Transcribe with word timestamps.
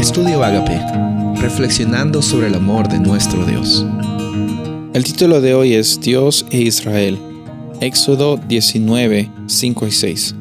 Estudio 0.00 0.42
Agape, 0.42 0.80
reflexionando 1.42 2.22
sobre 2.22 2.46
el 2.46 2.54
amor 2.54 2.88
de 2.88 2.98
nuestro 2.98 3.44
Dios. 3.44 3.84
El 4.94 5.04
título 5.04 5.42
de 5.42 5.52
hoy 5.52 5.74
es 5.74 6.00
Dios 6.00 6.46
e 6.50 6.62
Israel. 6.62 7.18
Éxodo 7.82 8.38
19, 8.38 9.30
5 9.46 9.86
y 9.86 9.90
6. 9.90 10.34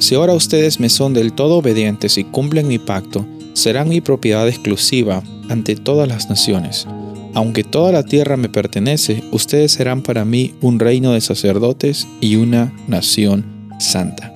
Si 0.00 0.14
ahora 0.14 0.34
ustedes 0.34 0.78
me 0.78 0.90
son 0.90 1.14
del 1.14 1.32
todo 1.32 1.56
obedientes 1.56 2.18
y 2.18 2.24
cumplen 2.24 2.68
mi 2.68 2.78
pacto, 2.78 3.24
serán 3.54 3.88
mi 3.88 4.02
propiedad 4.02 4.46
exclusiva 4.46 5.22
ante 5.48 5.74
todas 5.74 6.06
las 6.06 6.28
naciones. 6.28 6.86
Aunque 7.32 7.64
toda 7.64 7.92
la 7.92 8.02
tierra 8.02 8.36
me 8.36 8.50
pertenece, 8.50 9.24
ustedes 9.32 9.72
serán 9.72 10.02
para 10.02 10.26
mí 10.26 10.54
un 10.60 10.78
reino 10.78 11.14
de 11.14 11.22
sacerdotes 11.22 12.06
y 12.20 12.36
una 12.36 12.74
nación 12.86 13.46
santa. 13.80 14.34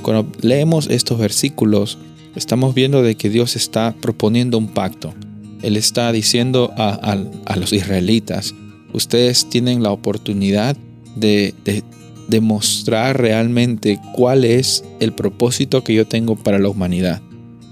Cuando 0.00 0.32
leemos 0.40 0.86
estos 0.86 1.18
versículos, 1.18 1.98
estamos 2.36 2.74
viendo 2.74 3.02
de 3.02 3.16
que 3.16 3.30
Dios 3.30 3.56
está 3.56 3.94
proponiendo 4.00 4.58
un 4.58 4.68
pacto. 4.68 5.14
Él 5.62 5.76
está 5.76 6.12
diciendo 6.12 6.72
a, 6.76 7.16
los 7.56 7.72
israelitas, 7.72 8.54
ustedes 8.92 9.48
tienen 9.48 9.82
la 9.82 9.92
oportunidad 9.92 10.76
de, 11.16 11.54
de 11.64 11.82
demostrar 12.28 13.20
realmente 13.20 13.98
cuál 14.12 14.44
es 14.44 14.84
el 15.00 15.12
propósito 15.12 15.84
que 15.84 15.94
yo 15.94 16.06
tengo 16.06 16.36
para 16.36 16.58
la 16.58 16.68
humanidad. 16.68 17.22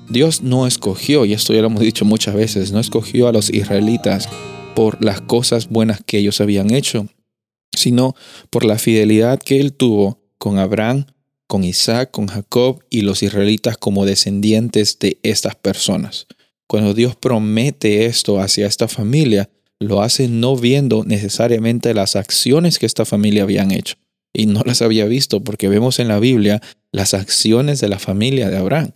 Dios 0.09 0.43
no 0.43 0.67
escogió, 0.67 1.25
y 1.25 1.33
esto 1.33 1.55
ya 1.55 1.61
lo 1.61 1.69
hemos 1.69 1.81
dicho 1.81 2.05
muchas 2.05 2.35
veces, 2.35 2.73
no 2.73 2.81
escogió 2.81 3.29
a 3.29 3.33
los 3.33 3.51
israelitas 3.51 4.29
por 4.75 5.03
las 5.03 5.21
cosas 5.21 5.69
buenas 5.69 6.03
que 6.05 6.19
ellos 6.19 6.41
habían 6.41 6.73
hecho, 6.73 7.07
sino 7.75 8.15
por 8.51 8.65
la 8.65 8.79
fidelidad 8.79 9.39
que 9.39 9.61
Él 9.61 9.73
tuvo 9.73 10.21
con 10.39 10.59
Abraham, 10.59 11.07
con 11.53 11.65
Isaac, 11.65 12.13
con 12.13 12.29
Jacob 12.29 12.83
y 12.89 13.03
los 13.03 13.23
israelitas 13.23 13.77
como 13.77 14.07
descendientes 14.07 14.99
de 14.99 15.19
estas 15.23 15.55
personas. 15.55 16.27
Cuando 16.67 16.95
Dios 16.95 17.15
promete 17.15 18.07
esto 18.07 18.41
hacia 18.41 18.67
esta 18.67 18.89
familia, 18.89 19.51
lo 19.79 20.01
hace 20.01 20.29
no 20.29 20.57
viendo 20.57 21.05
necesariamente 21.05 21.93
las 21.93 22.17
acciones 22.17 22.79
que 22.79 22.87
esta 22.87 23.05
familia 23.05 23.43
habían 23.43 23.71
hecho. 23.71 23.97
Y 24.33 24.47
no 24.47 24.63
las 24.65 24.81
había 24.81 25.05
visto 25.05 25.45
porque 25.45 25.69
vemos 25.69 25.99
en 25.99 26.09
la 26.09 26.21
Biblia 26.21 26.63
las 26.91 27.13
acciones 27.13 27.83
de 27.83 27.89
la 27.89 27.99
familia 27.99 28.49
de 28.49 28.57
Abraham. 28.57 28.93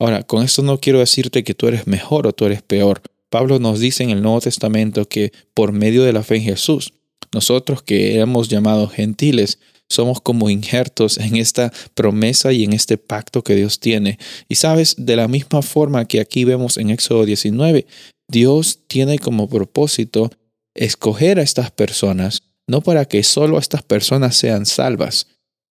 Ahora, 0.00 0.24
con 0.24 0.42
esto 0.42 0.62
no 0.62 0.80
quiero 0.80 0.98
decirte 0.98 1.44
que 1.44 1.54
tú 1.54 1.68
eres 1.68 1.86
mejor 1.86 2.26
o 2.26 2.32
tú 2.32 2.44
eres 2.46 2.60
peor. 2.60 3.02
Pablo 3.28 3.60
nos 3.60 3.78
dice 3.78 4.02
en 4.02 4.10
el 4.10 4.20
Nuevo 4.20 4.40
Testamento 4.40 5.06
que 5.06 5.30
por 5.54 5.70
medio 5.70 6.02
de 6.02 6.12
la 6.12 6.24
fe 6.24 6.38
en 6.38 6.42
Jesús, 6.42 6.92
nosotros 7.32 7.82
que 7.82 8.14
éramos 8.14 8.48
llamados 8.48 8.92
gentiles, 8.92 9.58
somos 9.88 10.20
como 10.20 10.48
injertos 10.50 11.18
en 11.18 11.36
esta 11.36 11.72
promesa 11.94 12.52
y 12.52 12.64
en 12.64 12.72
este 12.72 12.96
pacto 12.96 13.42
que 13.42 13.56
Dios 13.56 13.80
tiene. 13.80 14.18
Y 14.48 14.54
sabes, 14.54 14.94
de 14.96 15.16
la 15.16 15.26
misma 15.28 15.62
forma 15.62 16.04
que 16.04 16.20
aquí 16.20 16.44
vemos 16.44 16.76
en 16.78 16.90
Éxodo 16.90 17.24
19, 17.24 17.86
Dios 18.28 18.80
tiene 18.86 19.18
como 19.18 19.48
propósito 19.48 20.30
escoger 20.74 21.40
a 21.40 21.42
estas 21.42 21.72
personas, 21.72 22.44
no 22.68 22.80
para 22.80 23.04
que 23.04 23.24
solo 23.24 23.58
estas 23.58 23.82
personas 23.82 24.36
sean 24.36 24.64
salvas. 24.64 25.26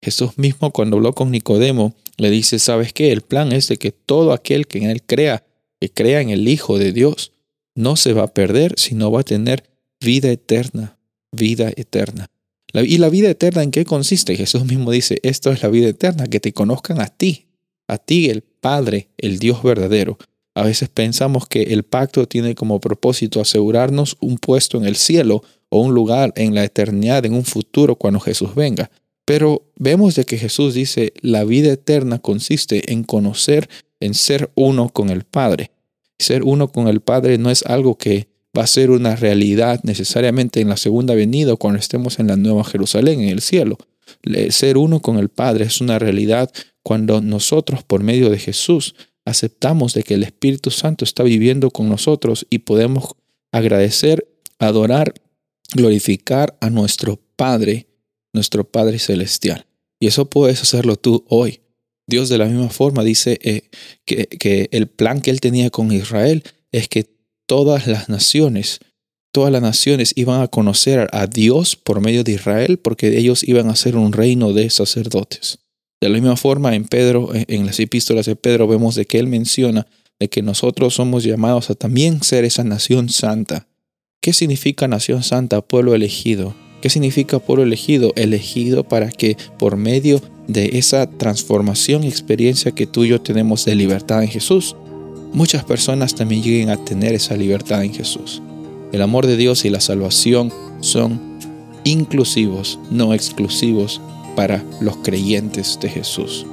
Jesús 0.03 0.37
mismo 0.37 0.71
cuando 0.71 0.97
habló 0.97 1.13
con 1.13 1.31
Nicodemo 1.31 1.95
le 2.17 2.31
dice, 2.31 2.57
¿sabes 2.57 2.93
qué? 2.93 3.11
El 3.11 3.21
plan 3.21 3.51
es 3.51 3.67
de 3.67 3.77
que 3.77 3.91
todo 3.91 4.33
aquel 4.33 4.67
que 4.67 4.79
en 4.79 4.89
él 4.89 5.03
crea, 5.03 5.43
que 5.79 5.91
crea 5.91 6.21
en 6.21 6.29
el 6.29 6.47
Hijo 6.47 6.79
de 6.79 6.91
Dios, 6.91 7.33
no 7.75 7.95
se 7.95 8.13
va 8.13 8.23
a 8.23 8.33
perder, 8.33 8.73
sino 8.77 9.11
va 9.11 9.21
a 9.21 9.23
tener 9.23 9.63
vida 9.99 10.31
eterna, 10.31 10.96
vida 11.31 11.71
eterna. 11.75 12.27
¿Y 12.73 12.97
la 12.97 13.09
vida 13.09 13.29
eterna 13.29 13.63
en 13.63 13.71
qué 13.71 13.85
consiste? 13.85 14.35
Jesús 14.35 14.65
mismo 14.65 14.91
dice, 14.91 15.19
esto 15.23 15.51
es 15.51 15.63
la 15.63 15.69
vida 15.69 15.87
eterna, 15.87 16.27
que 16.27 16.39
te 16.39 16.53
conozcan 16.53 17.01
a 17.01 17.07
ti, 17.07 17.47
a 17.87 17.97
ti 17.97 18.29
el 18.29 18.43
Padre, 18.43 19.09
el 19.17 19.39
Dios 19.39 19.63
verdadero. 19.63 20.17
A 20.53 20.63
veces 20.63 20.89
pensamos 20.89 21.47
que 21.47 21.63
el 21.63 21.83
pacto 21.83 22.27
tiene 22.27 22.55
como 22.55 22.79
propósito 22.79 23.39
asegurarnos 23.39 24.17
un 24.19 24.37
puesto 24.37 24.77
en 24.77 24.85
el 24.85 24.95
cielo 24.95 25.43
o 25.69 25.81
un 25.81 25.93
lugar 25.93 26.33
en 26.35 26.55
la 26.55 26.63
eternidad, 26.63 27.25
en 27.25 27.33
un 27.33 27.45
futuro 27.45 27.95
cuando 27.95 28.19
Jesús 28.19 28.55
venga. 28.55 28.89
Pero 29.25 29.63
vemos 29.77 30.15
de 30.15 30.25
que 30.25 30.37
Jesús 30.37 30.73
dice, 30.73 31.13
la 31.21 31.43
vida 31.43 31.71
eterna 31.73 32.19
consiste 32.19 32.91
en 32.91 33.03
conocer, 33.03 33.69
en 33.99 34.13
ser 34.13 34.51
uno 34.55 34.89
con 34.89 35.09
el 35.09 35.23
Padre. 35.23 35.71
Ser 36.19 36.43
uno 36.43 36.69
con 36.69 36.87
el 36.87 37.01
Padre 37.01 37.37
no 37.37 37.51
es 37.51 37.63
algo 37.65 37.97
que 37.97 38.27
va 38.57 38.63
a 38.63 38.67
ser 38.67 38.89
una 38.89 39.15
realidad 39.15 39.81
necesariamente 39.83 40.59
en 40.61 40.69
la 40.69 40.77
segunda 40.77 41.13
venida 41.13 41.55
cuando 41.55 41.79
estemos 41.79 42.19
en 42.19 42.27
la 42.27 42.35
Nueva 42.35 42.63
Jerusalén, 42.63 43.21
en 43.21 43.29
el 43.29 43.41
cielo. 43.41 43.77
Ser 44.49 44.77
uno 44.77 45.01
con 45.01 45.17
el 45.19 45.29
Padre 45.29 45.65
es 45.65 45.79
una 45.81 45.99
realidad 45.99 46.51
cuando 46.81 47.21
nosotros, 47.21 47.83
por 47.83 48.01
medio 48.01 48.29
de 48.29 48.39
Jesús, 48.39 48.95
aceptamos 49.25 49.93
de 49.93 50.03
que 50.03 50.15
el 50.15 50.23
Espíritu 50.23 50.71
Santo 50.71 51.03
está 51.03 51.23
viviendo 51.23 51.69
con 51.69 51.89
nosotros 51.89 52.47
y 52.49 52.59
podemos 52.59 53.15
agradecer, 53.51 54.27
adorar, 54.57 55.13
glorificar 55.73 56.57
a 56.61 56.69
nuestro 56.69 57.19
Padre, 57.35 57.87
nuestro 58.33 58.63
Padre 58.63 58.99
Celestial. 58.99 59.65
Y 59.99 60.07
eso 60.07 60.29
puedes 60.29 60.61
hacerlo 60.61 60.95
tú 60.95 61.25
hoy. 61.27 61.59
Dios 62.07 62.29
de 62.29 62.37
la 62.37 62.45
misma 62.45 62.69
forma 62.69 63.03
dice 63.03 63.37
eh, 63.43 63.69
que, 64.05 64.27
que 64.27 64.69
el 64.71 64.87
plan 64.87 65.19
que 65.19 65.29
él 65.29 65.41
tenía 65.41 65.69
con 65.69 65.91
Israel 65.91 66.43
es 66.71 66.87
que 66.87 67.16
todas 67.47 67.87
las 67.87 68.09
naciones, 68.09 68.79
todas 69.31 69.51
las 69.51 69.61
naciones 69.61 70.13
iban 70.15 70.41
a 70.41 70.47
conocer 70.47 71.07
a 71.11 71.25
Dios 71.25 71.75
por 71.75 72.01
medio 72.01 72.23
de 72.23 72.33
Israel 72.33 72.77
porque 72.77 73.17
ellos 73.17 73.43
iban 73.43 73.69
a 73.69 73.75
ser 73.75 73.95
un 73.95 74.13
reino 74.13 74.53
de 74.53 74.69
sacerdotes. 74.69 75.59
De 75.99 76.09
la 76.09 76.13
misma 76.13 76.37
forma, 76.37 76.75
en 76.75 76.85
Pedro, 76.85 77.31
en 77.33 77.65
las 77.65 77.79
epístolas 77.79 78.27
de 78.27 78.35
Pedro, 78.35 78.67
vemos 78.67 78.93
de 78.93 79.05
que 79.05 79.17
él 79.17 79.25
menciona 79.25 79.87
de 80.19 80.29
que 80.29 80.41
nosotros 80.41 80.93
somos 80.93 81.23
llamados 81.23 81.69
a 81.69 81.75
también 81.75 82.21
ser 82.21 82.45
esa 82.45 82.63
nación 82.63 83.09
santa. 83.09 83.67
¿Qué 84.21 84.33
significa 84.33 84.87
nación 84.87 85.23
santa? 85.23 85.61
Pueblo 85.61 85.95
elegido. 85.95 86.55
¿Qué 86.81 86.89
significa 86.89 87.39
pueblo 87.39 87.63
elegido? 87.63 88.13
Elegido 88.15 88.83
para 88.83 89.09
que 89.09 89.37
por 89.57 89.77
medio 89.77 90.21
de 90.47 90.77
esa 90.77 91.09
transformación 91.09 92.03
y 92.03 92.07
experiencia 92.07 92.71
que 92.71 92.87
tú 92.87 93.03
y 93.03 93.09
yo 93.09 93.21
tenemos 93.21 93.65
de 93.65 93.75
libertad 93.75 94.23
en 94.23 94.29
Jesús, 94.29 94.75
muchas 95.33 95.63
personas 95.63 96.15
también 96.15 96.41
lleguen 96.41 96.69
a 96.69 96.77
tener 96.77 97.13
esa 97.13 97.35
libertad 97.35 97.83
en 97.83 97.93
Jesús. 97.93 98.41
El 98.91 99.01
amor 99.01 99.27
de 99.27 99.37
Dios 99.37 99.65
y 99.65 99.69
la 99.69 99.81
salvación 99.81 100.51
son 100.79 101.19
inclusivos, 101.83 102.79
no 102.89 103.13
exclusivos 103.13 104.01
para 104.35 104.63
los 104.79 104.97
creyentes 104.97 105.79
de 105.81 105.89
Jesús. 105.89 106.45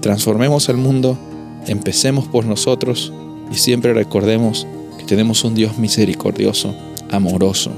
Transformemos 0.00 0.68
el 0.68 0.76
mundo, 0.76 1.18
empecemos 1.66 2.26
por 2.26 2.44
nosotros 2.44 3.12
y 3.52 3.56
siempre 3.56 3.94
recordemos 3.94 4.66
que 4.98 5.04
tenemos 5.04 5.44
un 5.44 5.54
Dios 5.54 5.78
misericordioso, 5.78 6.74
amoroso. 7.10 7.70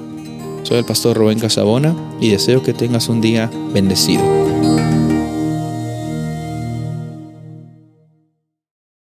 Soy 0.62 0.78
el 0.78 0.84
pastor 0.84 1.16
Rubén 1.16 1.38
Casabona 1.38 1.94
y 2.20 2.30
deseo 2.30 2.62
que 2.62 2.74
tengas 2.74 3.08
un 3.08 3.20
día 3.20 3.50
bendecido. 3.72 4.47